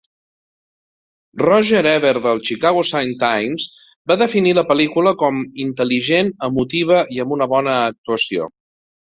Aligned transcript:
Roger 1.41 1.81
Ebert 1.89 2.23
del 2.23 2.41
"Chicago 2.47 2.81
Sun-Times" 2.91 3.67
va 4.13 4.19
definir 4.23 4.55
la 4.61 4.65
pel·lícula 4.73 5.15
com 5.23 5.45
"intel·ligent, 5.67 6.35
emotiva 6.51 7.01
i 7.19 7.23
amb 7.27 7.37
una 7.39 7.51
bona 7.57 7.79
actuació. 7.95 8.51